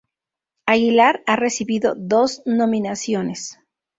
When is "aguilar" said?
0.65-1.21